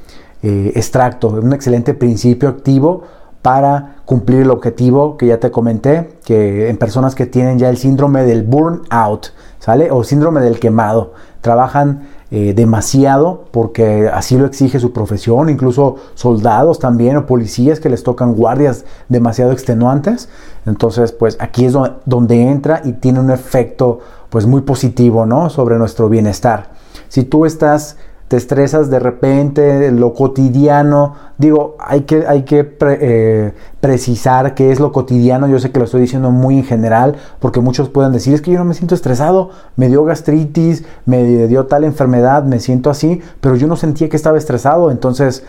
eh, 0.47 0.73
extracto, 0.75 1.29
un 1.29 1.53
excelente 1.53 1.95
principio 1.95 2.49
activo 2.49 3.01
para 3.41 3.95
cumplir 4.05 4.41
el 4.41 4.51
objetivo 4.51 5.17
que 5.17 5.25
ya 5.25 5.39
te 5.39 5.49
comenté, 5.49 6.19
que 6.23 6.69
en 6.69 6.77
personas 6.77 7.15
que 7.15 7.25
tienen 7.25 7.57
ya 7.57 7.67
el 7.67 7.77
síndrome 7.77 8.23
del 8.25 8.43
burnout, 8.43 9.33
¿sale? 9.57 9.89
O 9.89 10.03
síndrome 10.03 10.41
del 10.41 10.59
quemado, 10.59 11.13
trabajan 11.41 12.07
eh, 12.29 12.53
demasiado 12.55 13.45
porque 13.49 14.07
así 14.13 14.37
lo 14.37 14.45
exige 14.45 14.79
su 14.79 14.93
profesión, 14.93 15.49
incluso 15.49 15.95
soldados 16.13 16.77
también 16.77 17.17
o 17.17 17.25
policías 17.25 17.79
que 17.79 17.89
les 17.89 18.03
tocan 18.03 18.35
guardias 18.35 18.85
demasiado 19.09 19.51
extenuantes. 19.51 20.29
Entonces, 20.67 21.11
pues 21.11 21.37
aquí 21.39 21.65
es 21.65 21.73
donde, 22.05 22.41
entra 22.43 22.81
y 22.85 22.93
tiene 22.93 23.19
un 23.19 23.31
efecto 23.31 23.99
pues 24.29 24.45
muy 24.45 24.61
positivo, 24.61 25.25
¿no? 25.25 25.49
Sobre 25.49 25.79
nuestro 25.79 26.07
bienestar. 26.07 26.69
Si 27.09 27.23
tú 27.23 27.45
estás 27.45 27.97
te 28.27 28.37
estresas 28.37 28.89
de 28.89 28.99
repente, 28.99 29.91
lo 29.91 30.13
cotidiano. 30.13 31.15
Digo, 31.37 31.75
hay 31.79 32.01
que, 32.01 32.25
hay 32.25 32.43
que 32.43 32.75
eh, 32.81 33.53
precisar 33.79 34.55
qué 34.55 34.71
es 34.71 34.79
lo 34.79 34.91
cotidiano. 34.91 35.47
Yo 35.47 35.59
sé 35.59 35.71
que 35.71 35.79
lo 35.79 35.85
estoy 35.85 36.01
diciendo 36.01 36.31
muy 36.31 36.57
en 36.57 36.63
general, 36.63 37.15
porque 37.39 37.59
muchos 37.59 37.89
pueden 37.89 38.11
decir, 38.11 38.33
es 38.33 38.41
que 38.41 38.51
yo 38.51 38.57
no 38.57 38.65
me 38.65 38.73
siento 38.73 38.95
estresado, 38.95 39.51
me 39.75 39.89
dio 39.89 40.03
gastritis, 40.03 40.83
me 41.05 41.47
dio 41.47 41.67
tal 41.67 41.83
enfermedad, 41.83 42.43
me 42.43 42.59
siento 42.59 42.89
así, 42.89 43.21
pero 43.41 43.55
yo 43.55 43.67
no 43.67 43.75
sentía 43.75 44.09
que 44.09 44.15
estaba 44.15 44.37
estresado. 44.37 44.89
Entonces, 44.89 45.43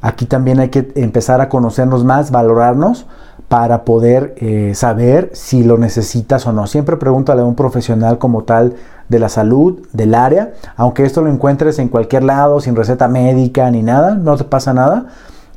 aquí 0.00 0.26
también 0.26 0.60
hay 0.60 0.68
que 0.68 0.92
empezar 0.94 1.40
a 1.40 1.48
conocernos 1.48 2.04
más, 2.04 2.30
valorarnos 2.30 3.06
para 3.48 3.84
poder 3.84 4.34
eh, 4.36 4.72
saber 4.76 5.30
si 5.34 5.64
lo 5.64 5.76
necesitas 5.76 6.46
o 6.46 6.52
no. 6.52 6.68
Siempre 6.68 6.96
pregúntale 6.96 7.42
a 7.42 7.44
un 7.44 7.56
profesional 7.56 8.18
como 8.18 8.44
tal 8.44 8.76
de 9.08 9.18
la 9.18 9.28
salud, 9.28 9.80
del 9.92 10.14
área, 10.14 10.52
aunque 10.76 11.04
esto 11.04 11.20
lo 11.20 11.30
encuentres 11.30 11.80
en 11.80 11.88
cualquier 11.88 12.22
lado, 12.22 12.60
sin 12.60 12.76
receta 12.76 13.08
médica 13.08 13.68
ni 13.70 13.82
nada, 13.82 14.14
no 14.14 14.36
te 14.36 14.44
pasa 14.44 14.72
nada. 14.72 15.06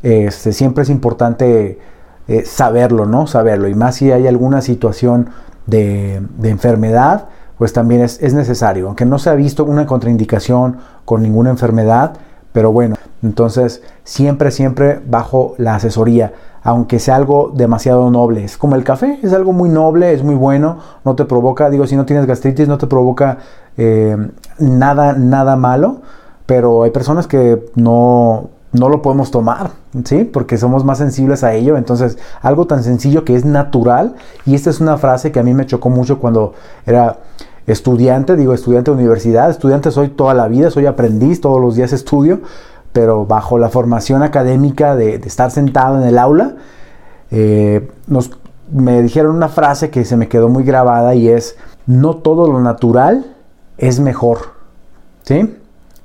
Este, 0.01 0.53
siempre 0.53 0.81
es 0.81 0.89
importante 0.89 1.79
eh, 2.27 2.43
saberlo, 2.45 3.05
¿no? 3.05 3.27
Saberlo. 3.27 3.67
Y 3.67 3.75
más 3.75 3.97
si 3.97 4.11
hay 4.11 4.25
alguna 4.27 4.61
situación 4.61 5.29
de, 5.67 6.21
enfermedad, 6.41 7.27
pues 7.59 7.73
también 7.73 8.01
es, 8.01 8.21
es 8.23 8.33
necesario. 8.33 8.87
Aunque 8.87 9.05
no 9.05 9.19
se 9.19 9.29
ha 9.29 9.35
visto 9.35 9.65
una 9.65 9.85
contraindicación 9.85 10.77
con 11.05 11.21
ninguna 11.21 11.51
enfermedad, 11.51 12.13
pero 12.53 12.71
bueno, 12.71 12.95
entonces 13.23 13.81
siempre, 14.03 14.51
siempre 14.51 15.01
bajo 15.05 15.55
la 15.57 15.75
asesoría 15.75 16.33
aunque 16.63 16.99
sea 16.99 17.17
algo 17.17 17.51
demasiado 17.53 18.09
noble. 18.09 18.45
Es 18.45 18.57
como 18.57 18.75
el 18.75 18.83
café, 18.83 19.19
es 19.21 19.33
algo 19.33 19.51
muy 19.51 19.69
noble, 19.69 20.13
es 20.13 20.23
muy 20.23 20.35
bueno, 20.35 20.77
no 21.03 21.15
te 21.15 21.25
provoca, 21.25 21.69
digo, 21.69 21.85
si 21.87 21.95
no 21.95 22.05
tienes 22.05 22.25
gastritis, 22.25 22.67
no 22.67 22.77
te 22.77 22.87
provoca 22.87 23.39
eh, 23.77 24.15
nada, 24.59 25.13
nada 25.13 25.55
malo, 25.57 25.97
pero 26.45 26.83
hay 26.83 26.91
personas 26.91 27.27
que 27.27 27.65
no, 27.75 28.49
no 28.71 28.87
lo 28.87 29.01
podemos 29.01 29.29
tomar, 29.29 29.71
¿sí? 30.05 30.23
Porque 30.23 30.57
somos 30.57 30.85
más 30.85 30.99
sensibles 30.99 31.43
a 31.43 31.53
ello. 31.53 31.75
Entonces, 31.75 32.17
algo 32.41 32.65
tan 32.65 32.83
sencillo 32.83 33.25
que 33.25 33.35
es 33.35 33.43
natural, 33.43 34.15
y 34.45 34.55
esta 34.55 34.69
es 34.69 34.79
una 34.79 34.97
frase 34.97 35.33
que 35.33 35.39
a 35.39 35.43
mí 35.43 35.53
me 35.53 35.65
chocó 35.65 35.89
mucho 35.89 36.19
cuando 36.19 36.53
era 36.85 37.17
estudiante, 37.67 38.35
digo, 38.35 38.53
estudiante 38.53 38.91
de 38.91 38.97
universidad, 38.97 39.49
estudiante 39.49 39.91
soy 39.91 40.09
toda 40.09 40.33
la 40.33 40.47
vida, 40.47 40.69
soy 40.69 40.85
aprendiz, 40.85 41.41
todos 41.41 41.61
los 41.61 41.75
días 41.75 41.93
estudio, 41.93 42.41
pero 42.93 43.25
bajo 43.25 43.57
la 43.57 43.69
formación 43.69 44.23
académica 44.23 44.95
de, 44.95 45.15
estar 45.15 45.51
sentado 45.51 46.01
en 46.01 46.07
el 46.07 46.17
aula, 46.17 46.55
eh, 47.31 47.89
nos, 48.07 48.31
me 48.71 49.01
dijeron 49.01 49.35
una 49.35 49.49
frase 49.49 49.89
que 49.89 50.05
se 50.05 50.15
me 50.15 50.27
quedó 50.27 50.47
muy 50.47 50.63
grabada 50.63 51.15
y 51.15 51.27
es, 51.27 51.57
no 51.87 52.17
todo 52.17 52.47
lo 52.47 52.61
natural 52.61 53.35
es 53.77 53.99
mejor. 53.99 54.53
¿Sí? 55.23 55.57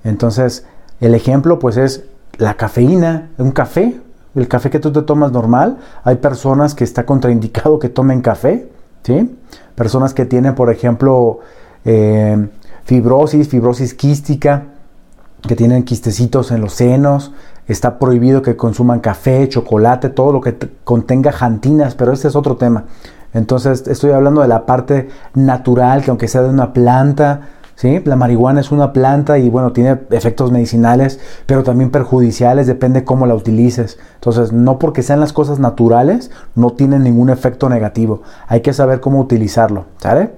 Entonces, 0.05 0.65
el 1.01 1.15
ejemplo 1.15 1.59
pues 1.59 1.77
es 1.77 2.05
la 2.39 2.55
cafeína, 2.55 3.31
un 3.39 3.51
café, 3.51 4.01
el 4.35 4.49
café 4.49 4.71
que 4.71 4.79
tú 4.79 4.93
te 4.93 5.03
tomas 5.03 5.33
normal, 5.33 5.79
hay 6.05 6.17
personas 6.17 6.75
que 6.75 6.85
está 6.85 7.05
contraindicado 7.05 7.79
que 7.79 7.89
tomen 7.89 8.21
café, 8.21 8.69
¿sí? 9.03 9.37
Personas 9.75 10.15
que 10.15 10.25
tienen, 10.25 10.55
por 10.55 10.71
ejemplo, 10.71 11.41
eh, 11.85 12.49
fibrosis, 12.85 13.49
fibrosis 13.49 13.95
quística, 13.95 14.65
que 15.47 15.57
tienen 15.57 15.85
quistecitos 15.85 16.51
en 16.51 16.61
los 16.61 16.73
senos, 16.75 17.33
está 17.67 17.99
prohibido 17.99 18.43
que 18.43 18.57
consuman 18.57 19.01
café, 19.01 19.49
chocolate, 19.49 20.09
todo 20.09 20.33
lo 20.33 20.41
que 20.41 20.57
contenga 20.85 21.33
jantinas, 21.33 21.95
pero 21.95 22.13
este 22.13 22.29
es 22.29 22.37
otro 22.37 22.57
tema. 22.57 22.85
Entonces 23.35 23.87
estoy 23.87 24.13
hablando 24.13 24.41
de 24.41 24.49
la 24.49 24.67
parte 24.67 25.09
natural, 25.35 26.03
que 26.03 26.11
aunque 26.11 26.29
sea 26.29 26.43
de 26.43 26.49
una 26.49 26.73
planta, 26.73 27.43
¿sí? 27.75 28.01
la 28.05 28.17
marihuana 28.17 28.61
es 28.61 28.73
una 28.73 28.93
planta 28.93 29.39
y 29.39 29.51
bueno, 29.51 29.73
tiene 29.73 29.99
efectos 30.11 30.51
medicinales, 30.51 31.21
pero 31.47 31.63
también 31.63 31.91
perjudiciales, 31.91 32.67
depende 32.67 33.05
cómo 33.05 33.27
la 33.27 33.35
utilices. 33.35 33.99
Entonces, 34.15 34.53
no 34.53 34.79
porque 34.79 35.03
sean 35.03 35.21
las 35.21 35.33
cosas 35.33 35.59
naturales, 35.59 36.31
no 36.55 36.71
tienen 36.71 37.05
ningún 37.05 37.31
efecto 37.31 37.69
negativo. 37.69 38.23
Hay 38.49 38.63
que 38.63 38.73
saber 38.73 39.01
cómo 39.01 39.21
utilizarlo, 39.21 39.85
¿sale? 39.99 40.31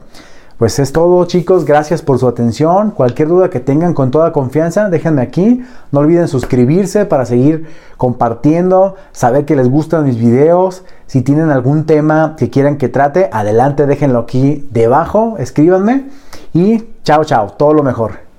Pues 0.60 0.78
es 0.78 0.92
todo 0.92 1.24
chicos, 1.24 1.64
gracias 1.64 2.02
por 2.02 2.18
su 2.18 2.28
atención. 2.28 2.90
Cualquier 2.90 3.28
duda 3.28 3.48
que 3.48 3.60
tengan 3.60 3.94
con 3.94 4.10
toda 4.10 4.30
confianza, 4.30 4.90
déjenme 4.90 5.22
aquí. 5.22 5.62
No 5.90 6.00
olviden 6.00 6.28
suscribirse 6.28 7.06
para 7.06 7.24
seguir 7.24 7.66
compartiendo, 7.96 8.94
saber 9.10 9.46
que 9.46 9.56
les 9.56 9.70
gustan 9.70 10.04
mis 10.04 10.18
videos. 10.18 10.84
Si 11.06 11.22
tienen 11.22 11.48
algún 11.48 11.86
tema 11.86 12.34
que 12.36 12.50
quieran 12.50 12.76
que 12.76 12.90
trate, 12.90 13.30
adelante, 13.32 13.86
déjenlo 13.86 14.18
aquí 14.18 14.68
debajo, 14.70 15.36
escríbanme. 15.38 16.10
Y 16.52 16.84
chao, 17.04 17.24
chao, 17.24 17.54
todo 17.56 17.72
lo 17.72 17.82
mejor. 17.82 18.29